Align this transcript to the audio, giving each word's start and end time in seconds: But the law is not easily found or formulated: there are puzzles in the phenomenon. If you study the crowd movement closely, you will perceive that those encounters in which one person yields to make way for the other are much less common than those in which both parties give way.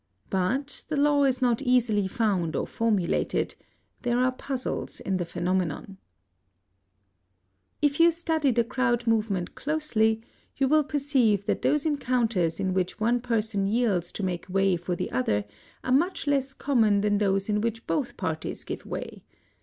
But 0.31 0.83
the 0.89 0.97
law 0.99 1.25
is 1.25 1.43
not 1.43 1.61
easily 1.61 2.07
found 2.07 2.55
or 2.55 2.65
formulated: 2.65 3.53
there 4.01 4.17
are 4.17 4.31
puzzles 4.31 4.99
in 4.99 5.17
the 5.17 5.25
phenomenon. 5.25 5.97
If 7.83 7.99
you 7.99 8.09
study 8.09 8.49
the 8.49 8.63
crowd 8.63 9.05
movement 9.05 9.53
closely, 9.53 10.23
you 10.57 10.67
will 10.67 10.83
perceive 10.83 11.45
that 11.45 11.61
those 11.61 11.85
encounters 11.85 12.59
in 12.59 12.73
which 12.73 12.99
one 12.99 13.19
person 13.21 13.67
yields 13.67 14.11
to 14.13 14.23
make 14.23 14.49
way 14.49 14.75
for 14.75 14.95
the 14.95 15.11
other 15.11 15.45
are 15.83 15.91
much 15.93 16.25
less 16.25 16.55
common 16.55 17.01
than 17.01 17.19
those 17.19 17.47
in 17.47 17.61
which 17.61 17.85
both 17.85 18.17
parties 18.17 18.63
give 18.63 18.83
way. 18.83 19.21